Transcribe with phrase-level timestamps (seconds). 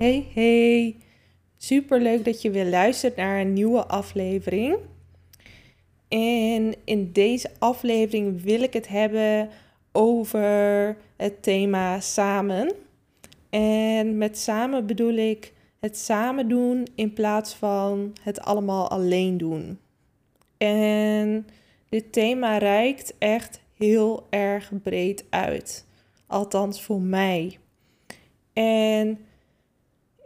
[0.00, 0.96] Hey, hey.
[1.56, 4.76] Super leuk dat je weer luistert naar een nieuwe aflevering.
[6.08, 9.48] En in deze aflevering wil ik het hebben
[9.92, 12.72] over het thema samen.
[13.50, 19.78] En met samen bedoel ik het samen doen in plaats van het allemaal alleen doen.
[20.58, 21.46] En
[21.88, 25.86] dit thema reikt echt heel erg breed uit.
[26.26, 27.58] Althans voor mij.
[28.52, 29.18] En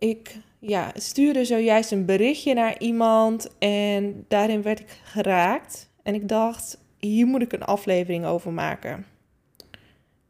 [0.04, 5.90] ik ja, stuurde zojuist een berichtje naar iemand en daarin werd ik geraakt.
[6.02, 9.06] En ik dacht, hier moet ik een aflevering over maken.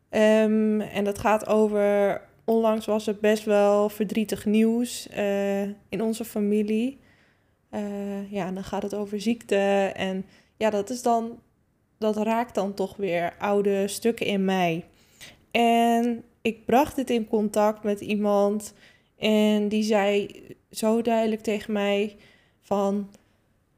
[0.09, 6.25] Ehm, en dat gaat over, onlangs was er best wel verdrietig nieuws uh, in onze
[6.25, 6.99] familie.
[7.71, 10.25] Uh, ja, dan gaat het over ziekte en
[10.57, 11.41] ja, dat is dan,
[11.99, 14.85] dat raakt dan toch weer oude stukken in mij.
[15.51, 18.75] En ik bracht dit in contact met iemand
[19.25, 22.17] en die zei zo duidelijk tegen mij
[22.61, 23.11] van,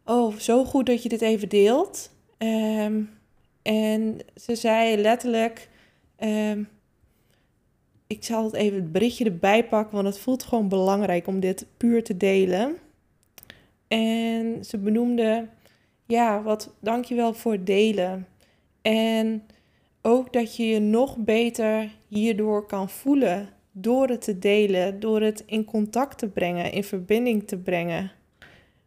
[0.05, 2.11] oh, zo goed dat je dit even deelt.
[2.39, 3.11] Um,
[3.63, 5.69] en ze zei letterlijk,
[6.19, 6.69] um,
[8.07, 11.67] ik zal het even het berichtje erbij pakken, want het voelt gewoon belangrijk om dit
[11.77, 12.77] puur te delen.
[13.89, 15.49] En ze benoemde,
[16.07, 18.27] ja, wat dankjewel voor het delen.
[18.83, 19.47] En
[20.03, 25.43] ook dat je je nog beter hierdoor kan voelen door het te delen, door het
[25.47, 28.13] in contact te brengen, in verbinding te brengen.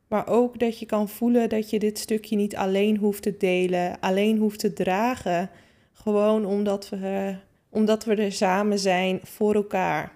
[0.07, 3.99] Maar ook dat je kan voelen dat je dit stukje niet alleen hoeft te delen,
[3.99, 5.49] alleen hoeft te dragen.
[5.93, 7.35] Gewoon omdat we,
[7.69, 10.11] omdat we er samen zijn voor elkaar.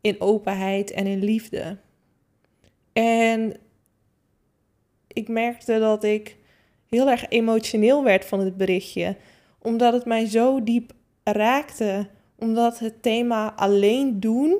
[0.00, 1.76] In openheid en in liefde.
[2.92, 3.56] En
[5.06, 6.36] ik merkte dat ik
[6.88, 9.16] heel erg emotioneel werd van het berichtje,
[9.58, 12.08] omdat het mij zo diep raakte
[12.40, 14.58] omdat het thema alleen doen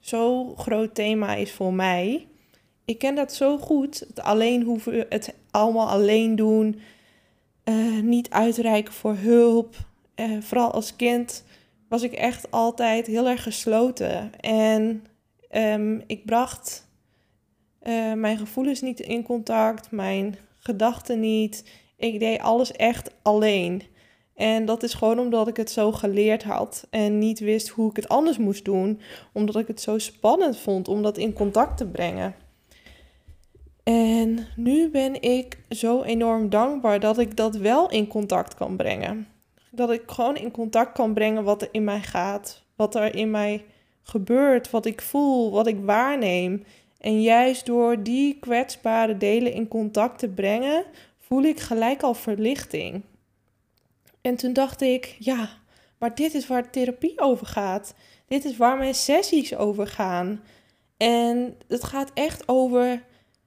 [0.00, 2.26] zo'n groot thema is voor mij.
[2.84, 3.98] Ik ken dat zo goed.
[3.98, 6.80] Het alleen hoeven, het allemaal alleen doen.
[7.64, 9.74] Uh, niet uitreiken voor hulp.
[10.16, 11.44] Uh, vooral als kind
[11.88, 14.40] was ik echt altijd heel erg gesloten.
[14.40, 15.04] En
[15.50, 16.88] um, ik bracht
[17.82, 21.64] uh, mijn gevoelens niet in contact, mijn gedachten niet.
[21.96, 23.82] Ik deed alles echt alleen.
[24.38, 27.96] En dat is gewoon omdat ik het zo geleerd had en niet wist hoe ik
[27.96, 29.00] het anders moest doen.
[29.32, 32.34] Omdat ik het zo spannend vond om dat in contact te brengen.
[33.82, 39.26] En nu ben ik zo enorm dankbaar dat ik dat wel in contact kan brengen.
[39.70, 43.30] Dat ik gewoon in contact kan brengen wat er in mij gaat, wat er in
[43.30, 43.64] mij
[44.02, 46.64] gebeurt, wat ik voel, wat ik waarneem.
[46.98, 50.84] En juist door die kwetsbare delen in contact te brengen,
[51.18, 53.02] voel ik gelijk al verlichting.
[54.20, 55.48] En toen dacht ik, ja,
[55.98, 57.94] maar dit is waar therapie over gaat.
[58.26, 60.42] Dit is waar mijn sessies over gaan.
[60.96, 63.04] En het gaat echt over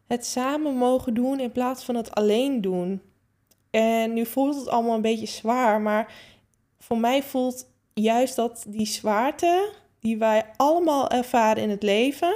[0.07, 3.01] het samen mogen doen in plaats van het alleen doen.
[3.69, 6.13] En nu voelt het allemaal een beetje zwaar, maar
[6.79, 12.35] voor mij voelt juist dat die zwaarte die wij allemaal ervaren in het leven,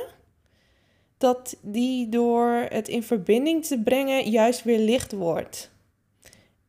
[1.17, 5.71] dat die door het in verbinding te brengen juist weer licht wordt.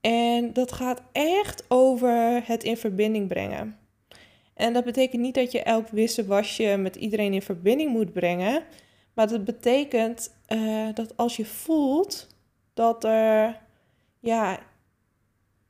[0.06, 3.78] En dat gaat echt over het in verbinding brengen.
[4.55, 5.87] En dat betekent niet dat je elk
[6.27, 8.62] wasje met iedereen in verbinding moet brengen.
[9.15, 12.27] Maar dat betekent uh, dat als je voelt
[12.75, 13.61] dat er
[14.21, 14.59] ja,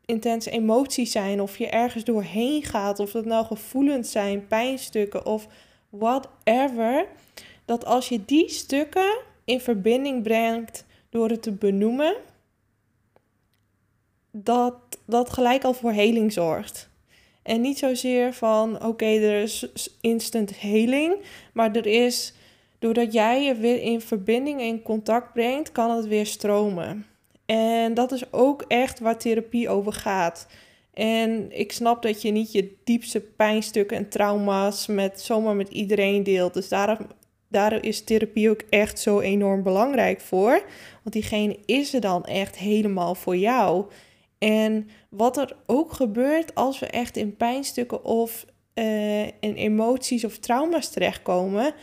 [0.05, 5.47] intense emoties zijn, of je ergens doorheen gaat, of dat nou gevoelens zijn, pijnstukken of
[5.89, 7.07] whatever,
[7.65, 12.17] dat als je die stukken in verbinding brengt door het te benoemen,
[14.45, 14.75] dat
[15.07, 16.89] dat gelijk al voor heling zorgt.
[17.43, 19.69] En niet zozeer van oké, er is
[20.01, 21.15] instant heling,
[21.53, 22.35] maar er is
[22.79, 27.07] doordat jij je weer in verbinding en contact brengt, kan het weer stromen.
[27.47, 30.47] En dat is ook echt waar therapie over gaat.
[30.95, 36.23] En ik snap dat je niet je diepste pijnstukken en trauma's met, zomaar met iedereen
[36.23, 36.55] deelt.
[36.55, 36.99] Dus daarom,
[37.49, 40.63] daarom is therapie ook echt zo enorm belangrijk voor.
[41.03, 43.85] Want diegene is er dan echt helemaal voor jou.
[44.39, 50.39] En wat er ook gebeurt als we echt in pijnstukken of uh, in emoties of
[50.39, 51.75] trauma's terechtkomen,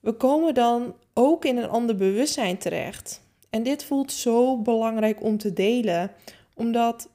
[0.00, 3.22] we komen dan ook in een ander bewustzijn terecht.
[3.50, 6.10] En dit voelt zo belangrijk om te delen,
[6.54, 7.08] omdat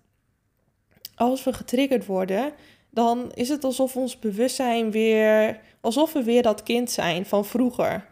[1.16, 2.54] als we getriggerd worden,
[2.90, 8.08] dan is het alsof ons bewustzijn weer, alsof we weer dat kind zijn van vroeger.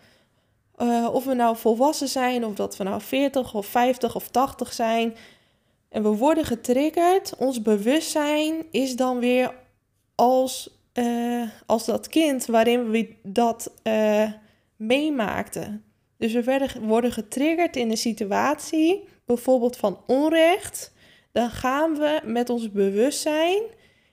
[0.77, 4.73] Uh, of we nou volwassen zijn, of dat we nou 40 of 50 of 80
[4.73, 5.15] zijn.
[5.97, 7.35] En we worden getriggerd.
[7.37, 9.53] Ons bewustzijn is dan weer
[10.15, 14.31] als, uh, als dat kind waarin we dat uh,
[14.75, 15.83] meemaakten.
[16.17, 20.93] Dus we worden getriggerd in een situatie, bijvoorbeeld van onrecht.
[21.31, 23.61] Dan gaan we met ons bewustzijn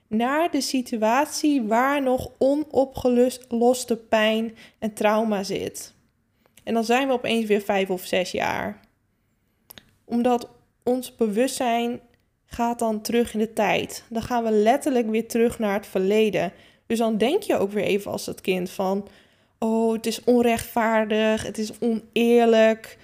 [0.07, 5.93] naar de situatie waar nog onopgeloste pijn en trauma zit.
[6.63, 8.79] En dan zijn we opeens weer vijf of zes jaar.
[10.05, 10.54] Omdat
[10.85, 11.99] ons bewustzijn
[12.45, 14.03] gaat dan terug in de tijd.
[14.09, 16.53] Dan gaan we letterlijk weer terug naar het verleden.
[16.85, 19.07] Dus dan denk je ook weer even als het kind van...
[19.59, 22.97] Oh, het is onrechtvaardig, het is oneerlijk.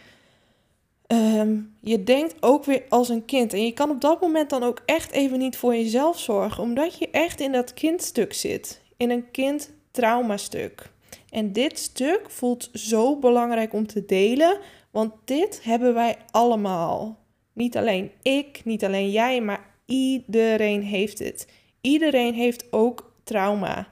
[1.08, 3.54] Ehm, je denkt ook weer als een kind.
[3.54, 6.98] En je kan op dat moment dan ook echt even niet voor jezelf zorgen, omdat
[6.98, 8.82] je echt in dat kindstuk zit.
[8.98, 10.92] In een kind-traumastuk.
[11.30, 14.58] En dit stuk voelt zo belangrijk om te delen,
[14.92, 17.21] want dit hebben wij allemaal.
[17.54, 21.48] Niet alleen ik, niet alleen jij, maar iedereen heeft het.
[21.82, 23.88] Iedereen heeft ook trauma.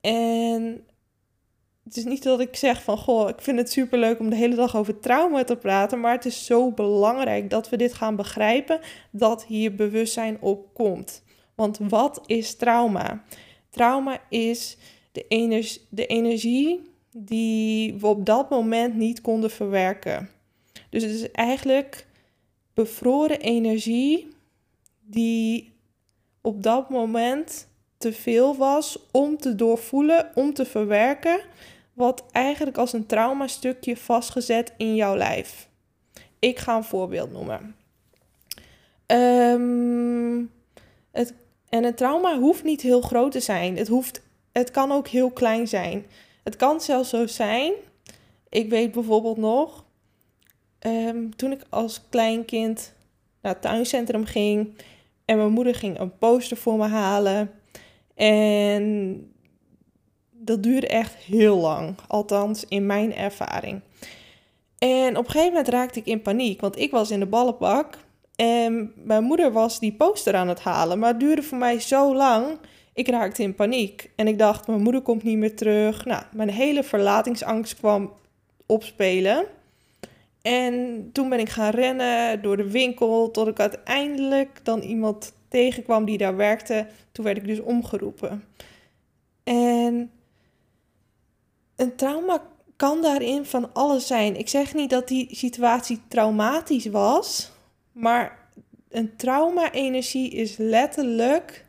[0.00, 0.84] En
[1.84, 4.54] het is niet dat ik zeg van, goh, ik vind het superleuk om de hele
[4.54, 8.80] dag over trauma te praten, maar het is zo belangrijk dat we dit gaan begrijpen,
[9.10, 11.22] dat hier bewustzijn op komt.
[11.54, 13.24] Want wat is trauma?
[13.70, 14.76] Trauma is
[15.12, 15.24] de,
[15.88, 20.28] de energie die we op dat moment niet konden verwerken.
[20.90, 22.06] Dus het is eigenlijk
[22.74, 24.28] bevroren energie
[25.00, 25.72] die
[26.40, 27.66] op dat moment
[27.98, 31.40] te veel was om te doorvoelen, om te verwerken,
[31.92, 35.68] wat eigenlijk als een traumastukje vastgezet in jouw lijf.
[36.38, 37.76] Ik ga een voorbeeld noemen.
[39.06, 40.50] Um,
[41.10, 41.34] het,
[41.68, 43.76] en een trauma hoeft niet heel groot te zijn.
[43.76, 44.22] Het, hoeft,
[44.52, 46.06] het kan ook heel klein zijn.
[46.44, 47.72] Het kan zelfs zo zijn.
[48.48, 49.84] Ik weet bijvoorbeeld nog,
[50.86, 52.94] um, toen ik als klein kind
[53.42, 54.76] naar het tuincentrum ging
[55.24, 57.50] en mijn moeder ging een poster voor me halen.
[58.14, 59.16] En
[60.30, 63.80] dat duurde echt heel lang, althans in mijn ervaring.
[64.78, 67.98] En op een gegeven moment raakte ik in paniek, want ik was in de ballenbak
[68.36, 72.14] en mijn moeder was die poster aan het halen, maar het duurde voor mij zo
[72.14, 72.58] lang.
[72.94, 76.04] Ik raakte in paniek en ik dacht, mijn moeder komt niet meer terug.
[76.04, 78.12] Nou, mijn hele verlatingsangst kwam
[78.66, 79.46] opspelen.
[80.42, 86.04] En toen ben ik gaan rennen door de winkel tot ik uiteindelijk dan iemand tegenkwam
[86.04, 86.86] die daar werkte.
[87.12, 88.44] Toen werd ik dus omgeroepen.
[89.44, 90.10] En
[91.76, 92.42] een trauma
[92.76, 94.36] kan daarin van alles zijn.
[94.36, 97.50] Ik zeg niet dat die situatie traumatisch was,
[97.92, 98.38] maar
[98.88, 101.64] een trauma-energie is letterlijk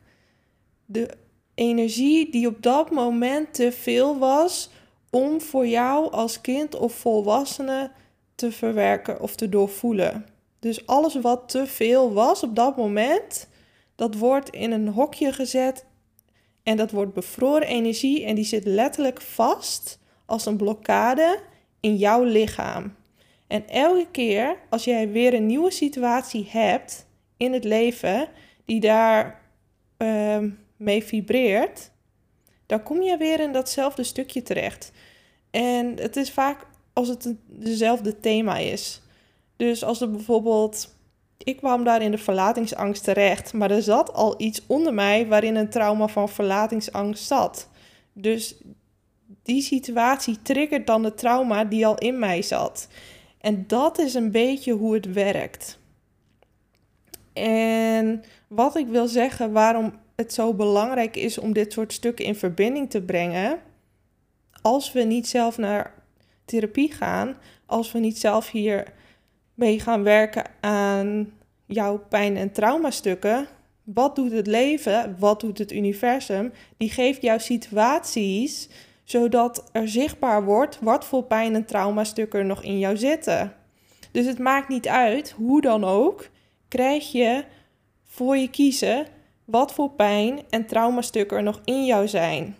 [0.86, 1.10] de
[1.56, 4.69] energie die op dat moment te veel was
[5.10, 7.92] om voor jou als kind of volwassene
[8.44, 10.25] te verwerken of te doorvoelen.
[10.60, 13.48] Dus alles wat te veel was op dat moment,
[13.95, 15.85] dat wordt in een hokje gezet
[16.64, 21.40] en dat wordt bevroren energie en die zit letterlijk vast als een blokkade
[21.80, 22.95] in jouw lichaam.
[23.47, 27.06] En elke keer als jij weer een nieuwe situatie hebt
[27.38, 28.28] in het leven
[28.66, 29.42] die daar
[29.97, 30.38] uh,
[30.78, 31.92] mee vibreert,
[32.66, 34.92] dan kom je weer in datzelfde stukje terecht.
[35.52, 39.02] En het is vaak als het dezelfde thema is.
[39.56, 40.95] Dus als er bijvoorbeeld,
[41.38, 45.56] ik kwam daar in de verlatingsangst terecht, maar er zat al iets onder mij waarin
[45.56, 47.69] een trauma van verlatingsangst zat.
[48.14, 48.56] Dus
[49.44, 52.88] die situatie triggert dan de trauma die al in mij zat.
[53.40, 55.80] En dat is een beetje hoe het werkt.
[57.33, 62.35] En wat ik wil zeggen, waarom het zo belangrijk is om dit soort stukken in
[62.35, 63.59] verbinding te brengen.
[64.62, 66.03] Als we niet zelf naar
[66.45, 68.94] therapie gaan, als we niet zelf hier
[69.54, 71.31] mee gaan werken aan
[71.66, 73.47] jouw pijn- en traumastukken,
[73.83, 76.54] wat doet het leven, wat doet het universum?
[76.78, 78.69] Die geeft jou situaties
[79.04, 83.54] zodat er zichtbaar wordt wat voor pijn en traumastukken er nog in jou zitten.
[84.12, 86.30] Dus het maakt niet uit, hoe dan ook,
[86.68, 87.44] krijg je
[88.04, 89.06] voor je kiezen
[89.45, 92.56] wat voor pijn en traumastukken er nog in jou zijn.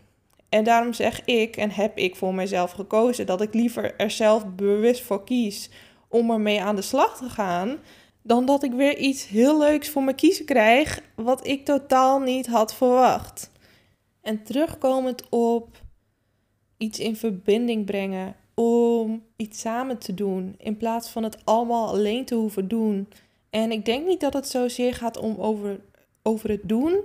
[0.54, 4.46] En daarom zeg ik en heb ik voor mezelf gekozen dat ik liever er zelf
[4.56, 5.70] bewust voor kies
[6.08, 7.78] om ermee aan de slag te gaan,
[8.22, 12.48] dan dat ik weer iets heel leuks voor me kiezen krijg, wat ik totaal niet
[12.48, 13.52] had verwacht.
[14.22, 15.82] En terugkomend op
[16.78, 22.26] iets in verbinding brengen, om iets samen te doen, in plaats van het allemaal alleen
[22.26, 23.08] te hoeven doen.
[23.50, 25.80] En ik denk niet dat het zozeer gaat om over,
[26.24, 27.00] over het doen,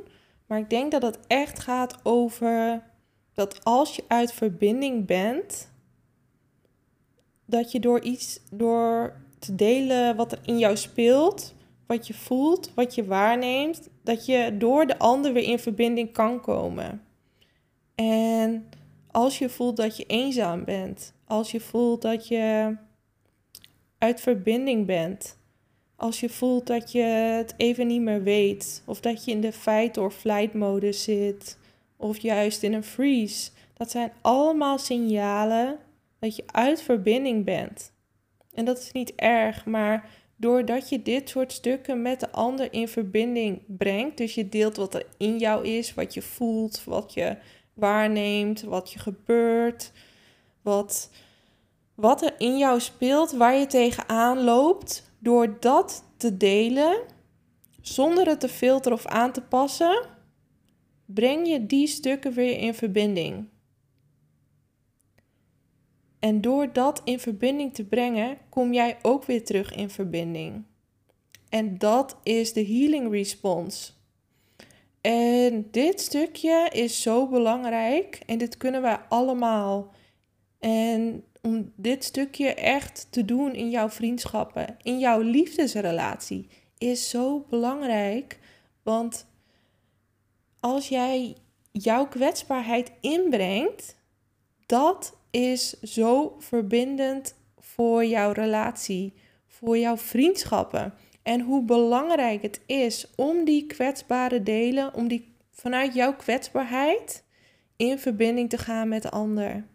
[0.47, 2.83] maar ik denk dat het echt gaat over
[3.39, 5.71] dat als je uit verbinding bent,
[7.45, 11.55] dat je door iets, door te delen wat er in jou speelt,
[11.87, 16.41] wat je voelt, wat je waarneemt, dat je door de ander weer in verbinding kan
[16.41, 17.05] komen.
[17.95, 18.69] En
[19.11, 22.77] als je voelt dat je eenzaam bent, als je voelt dat je
[23.99, 25.39] uit verbinding bent,
[25.97, 29.53] als je voelt dat je het even niet meer weet, of dat je in de
[29.53, 31.59] fight or flight mode zit,
[31.99, 35.79] of juist in een freeze, dat zijn allemaal signalen
[36.19, 37.93] dat je uit verbinding bent.
[38.55, 42.89] En dat is niet erg, maar doordat je dit soort stukken met de ander in
[42.89, 47.37] verbinding brengt, dus je deelt wat er in jou is, wat je voelt, wat je
[47.75, 49.93] waarneemt, wat je gebeurt,
[50.63, 51.11] wat,
[51.95, 56.97] wat er in jou speelt, waar je tegenaan loopt, door dat te delen,
[57.81, 60.07] zonder het te filteren of aan te passen,
[61.15, 63.49] breng je die stukken weer in verbinding.
[66.19, 70.65] En door dat in verbinding te brengen, kom jij ook weer terug in verbinding.
[71.49, 73.93] En dat is de healing response.
[75.01, 79.93] En dit stukje is zo belangrijk en dit kunnen wij allemaal.
[80.59, 86.49] En om dit stukje echt te doen in jouw vriendschappen, in jouw liefdesrelatie,
[86.79, 88.39] is zo belangrijk.
[88.83, 89.27] Want
[90.61, 91.37] als jij
[91.73, 93.97] jouw kwetsbaarheid inbrengt,
[94.67, 99.15] dat is zo verbindend voor jouw relatie,
[99.47, 100.95] voor jouw vriendschappen.
[101.23, 107.25] En hoe belangrijk het is om die kwetsbare delen, om die vanuit jouw kwetsbaarheid
[107.77, 109.67] in verbinding te gaan met de ander.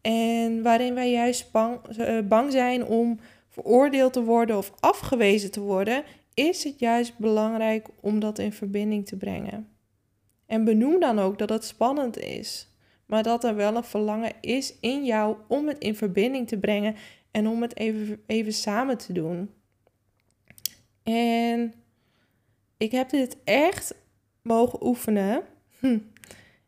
[0.00, 3.18] En waarin wij juist bang, eh, bang zijn om
[3.48, 6.04] veroordeeld te worden of afgewezen te worden,
[6.36, 9.68] is het juist belangrijk om dat in verbinding te brengen.
[10.46, 12.76] En benoem dan ook dat het spannend is
[13.06, 16.94] maar dat er wel een verlangen is in jou om het in verbinding te brengen
[17.30, 19.50] en om het even, even samen te doen.
[21.02, 21.74] En
[22.76, 23.94] ik heb dit echt
[24.42, 25.42] mogen oefenen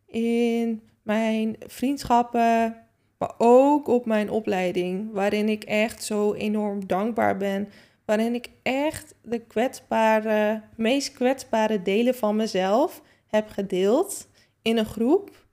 [0.06, 2.76] in mijn vriendschappen,
[3.18, 7.68] maar ook op mijn opleiding, waarin ik echt zo enorm dankbaar ben.
[8.08, 14.28] Waarin ik echt de kwetsbare, meest kwetsbare delen van mezelf heb gedeeld
[14.62, 15.46] in een groep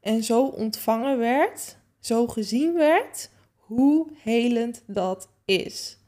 [0.00, 5.98] en zo ontvangen werd, zo gezien werd, hoe helend dat is.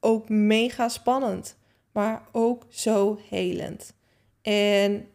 [0.00, 1.56] Ook mega spannend,
[1.92, 3.94] maar ook zo helend.
[4.42, 5.08] En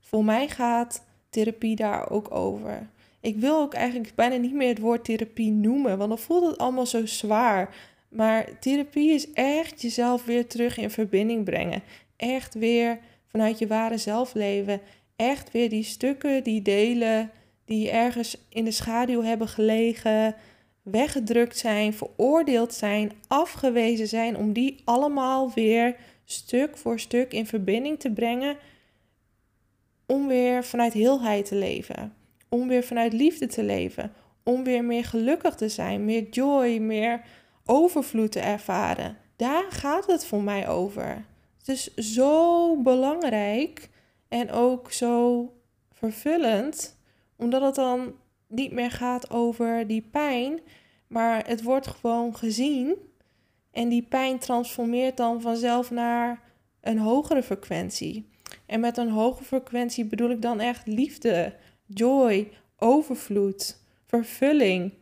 [0.00, 2.88] voor mij gaat therapie daar ook over.
[3.20, 6.58] Ik wil ook eigenlijk bijna niet meer het woord therapie noemen, want dan voelt het
[6.58, 7.74] allemaal zo zwaar.
[8.14, 11.82] Maar therapie is echt jezelf weer terug in verbinding brengen.
[12.16, 14.80] Echt weer vanuit je ware zelf leven.
[15.16, 17.30] Echt weer die stukken, die delen
[17.64, 20.34] die ergens in de schaduw hebben gelegen,
[20.82, 28.00] weggedrukt zijn, veroordeeld zijn, afgewezen zijn, om die allemaal weer stuk voor stuk in verbinding
[28.00, 28.56] te brengen,
[30.06, 32.14] om weer vanuit heelheid te leven,
[32.48, 37.20] om weer vanuit liefde te leven, om weer meer gelukkig te zijn, meer joy, meer
[37.64, 39.16] overvloed te ervaren.
[39.36, 41.24] Daar gaat het voor mij over.
[41.58, 43.90] Het is zo belangrijk
[44.28, 45.48] en ook zo
[45.92, 46.96] vervullend
[47.36, 48.14] omdat het dan
[48.48, 50.60] niet meer gaat over die pijn,
[51.06, 52.96] maar het wordt gewoon gezien.
[53.70, 56.42] En die pijn transformeert dan vanzelf naar
[56.80, 58.28] een hogere frequentie.
[58.66, 61.54] En met een hoge frequentie bedoel ik dan echt liefde,
[61.86, 64.92] joy, overvloed, vervulling.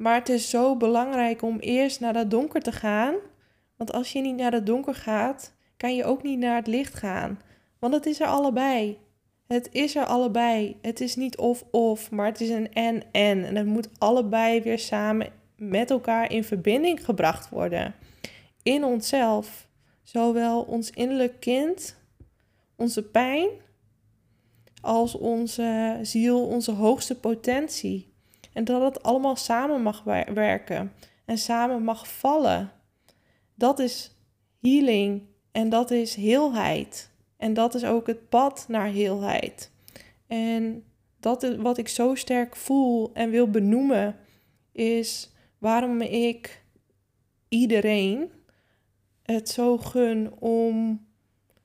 [0.00, 3.14] Maar het is zo belangrijk om eerst naar dat donker te gaan.
[3.76, 6.94] Want als je niet naar het donker gaat, kan je ook niet naar het licht
[6.94, 7.40] gaan.
[7.78, 8.98] Want het is er allebei.
[9.46, 10.76] Het is er allebei.
[10.82, 13.44] Het is niet of-of, maar het is een en-en.
[13.44, 17.94] En het moet allebei weer samen met elkaar in verbinding gebracht worden.
[18.62, 19.68] In onszelf.
[20.02, 21.96] Zowel ons innerlijk kind,
[22.76, 23.48] onze pijn,
[24.80, 28.09] als onze ziel, onze hoogste potentie.
[28.52, 30.02] En dat het allemaal samen mag
[30.34, 30.92] werken
[31.24, 32.72] en samen mag vallen.
[33.54, 34.16] Dat is
[34.60, 37.10] healing en dat is heelheid.
[37.36, 39.72] En dat is ook het pad naar heelheid.
[40.26, 40.84] En
[41.20, 44.16] dat is wat ik zo sterk voel en wil benoemen,
[44.72, 46.64] is waarom ik
[47.48, 48.30] iedereen
[49.22, 51.06] het zo gun om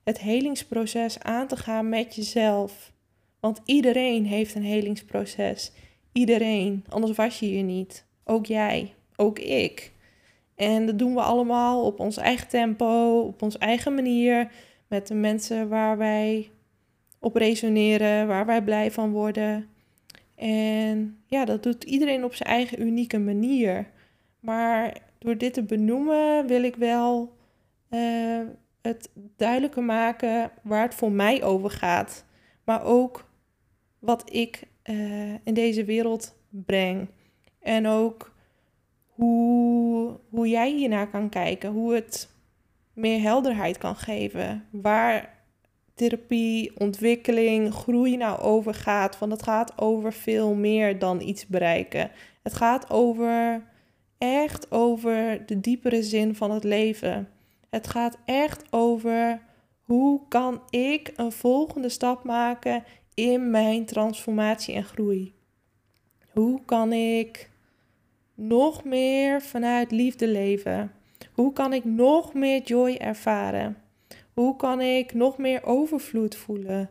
[0.04, 2.92] het helingsproces aan te gaan met jezelf.
[3.40, 5.72] Want iedereen heeft een helingsproces.
[6.16, 8.04] Iedereen, anders was je hier niet.
[8.24, 9.92] Ook jij, ook ik.
[10.54, 14.50] En dat doen we allemaal op ons eigen tempo, op onze eigen manier,
[14.88, 16.50] met de mensen waar wij
[17.18, 19.68] op resoneren, waar wij blij van worden.
[20.34, 23.90] En ja, dat doet iedereen op zijn eigen unieke manier.
[24.40, 27.32] Maar door dit te benoemen wil ik wel
[27.90, 28.40] uh,
[28.82, 32.24] het duidelijker maken waar het voor mij over gaat.
[32.64, 33.28] Maar ook
[33.98, 37.08] wat ik uh, in deze wereld breng.
[37.60, 38.34] En ook
[39.06, 41.70] hoe, hoe jij hiernaar kan kijken.
[41.70, 42.30] Hoe het
[42.92, 44.66] meer helderheid kan geven.
[44.70, 45.34] Waar
[45.94, 49.18] therapie, ontwikkeling, groei nou over gaat.
[49.18, 52.10] Want het gaat over veel meer dan iets bereiken.
[52.42, 53.62] Het gaat over
[54.18, 57.28] echt over de diepere zin van het leven.
[57.70, 59.40] Het gaat echt over
[59.82, 62.84] hoe kan ik een volgende stap maken
[63.16, 65.32] in mijn transformatie en groei.
[66.32, 67.50] Hoe kan ik
[68.34, 70.92] nog meer vanuit liefde leven?
[71.32, 73.76] Hoe kan ik nog meer joy ervaren?
[74.34, 76.90] Hoe kan ik nog meer overvloed voelen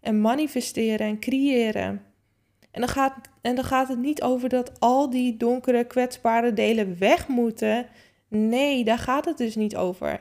[0.00, 2.02] en manifesteren en creëren?
[2.70, 6.98] En dan, gaat, en dan gaat het niet over dat al die donkere, kwetsbare delen
[6.98, 7.86] weg moeten.
[8.28, 10.20] Nee, daar gaat het dus niet over.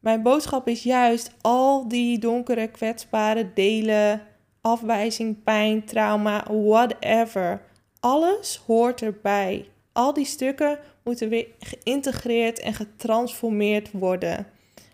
[0.00, 4.22] Mijn boodschap is juist al die donkere, kwetsbare delen,
[4.68, 7.62] afwijzing, pijn, trauma, whatever.
[8.00, 9.68] Alles hoort erbij.
[9.92, 14.46] Al die stukken moeten weer geïntegreerd en getransformeerd worden.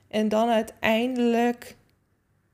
[0.09, 1.77] En dan uiteindelijk,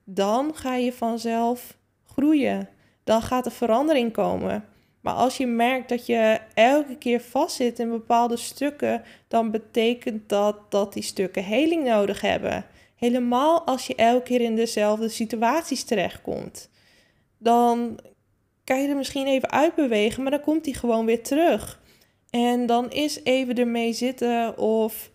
[0.04, 2.68] dan ga je vanzelf groeien.
[3.04, 4.64] Dan gaat er verandering komen.
[5.00, 10.70] Maar als je merkt dat je elke keer vastzit in bepaalde stukken, dan betekent dat
[10.70, 12.64] dat die stukken heling nodig hebben.
[12.96, 16.70] Helemaal als je elke keer in dezelfde situaties terechtkomt.
[17.42, 17.98] Dan
[18.64, 21.80] kan je er misschien even uitbewegen, maar dan komt die gewoon weer terug.
[22.30, 25.10] En dan is even ermee zitten of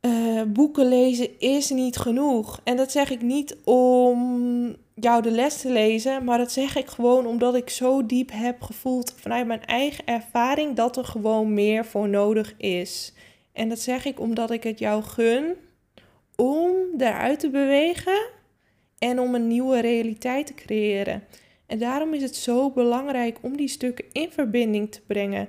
[0.00, 2.60] uh, boeken lezen is niet genoeg.
[2.64, 6.88] En dat zeg ik niet om jou de les te lezen, maar dat zeg ik
[6.88, 11.84] gewoon omdat ik zo diep heb gevoeld vanuit mijn eigen ervaring dat er gewoon meer
[11.84, 13.12] voor nodig is.
[13.52, 15.54] En dat zeg ik omdat ik het jou gun
[16.36, 18.38] om eruit te bewegen
[19.00, 21.22] en om een nieuwe realiteit te creëren.
[21.66, 25.48] En daarom is het zo belangrijk om die stukken in verbinding te brengen.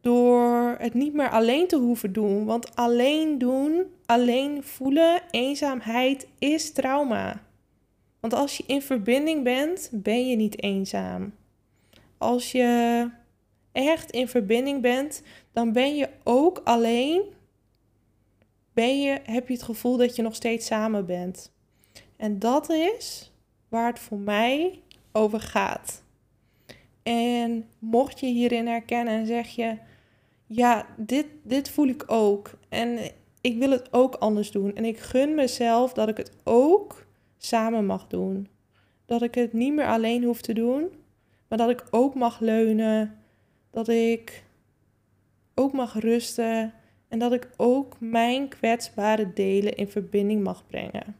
[0.00, 2.44] Door het niet meer alleen te hoeven doen.
[2.44, 7.42] Want alleen doen, alleen voelen, eenzaamheid is trauma.
[8.20, 11.34] Want als je in verbinding bent, ben je niet eenzaam.
[12.18, 13.10] Als je
[13.72, 17.22] echt in verbinding bent, dan ben je ook alleen.
[18.72, 21.52] Ben je, heb je het gevoel dat je nog steeds samen bent.
[22.18, 23.32] En dat is
[23.68, 26.02] waar het voor mij over gaat.
[27.02, 29.78] En mocht je hierin herkennen en zeg je,
[30.46, 32.50] ja, dit, dit voel ik ook.
[32.68, 32.98] En
[33.40, 34.74] ik wil het ook anders doen.
[34.74, 38.48] En ik gun mezelf dat ik het ook samen mag doen.
[39.06, 40.88] Dat ik het niet meer alleen hoef te doen,
[41.48, 43.18] maar dat ik ook mag leunen.
[43.70, 44.44] Dat ik
[45.54, 46.74] ook mag rusten.
[47.08, 51.16] En dat ik ook mijn kwetsbare delen in verbinding mag brengen.